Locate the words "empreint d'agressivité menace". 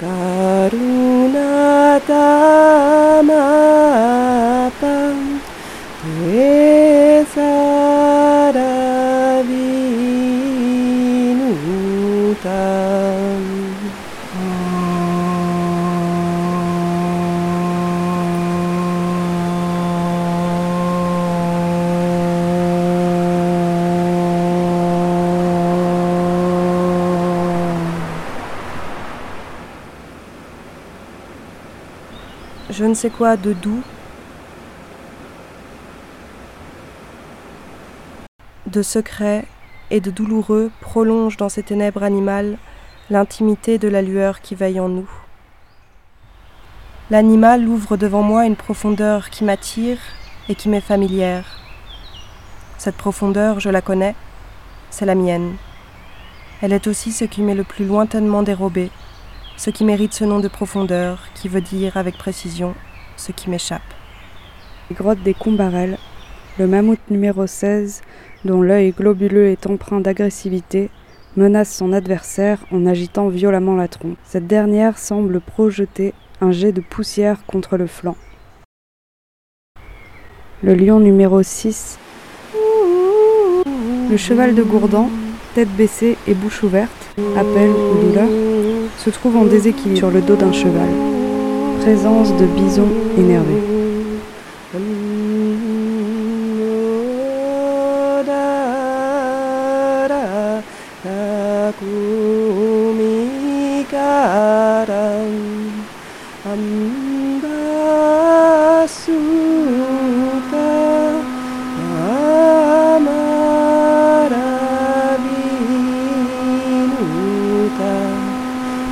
69.66-71.76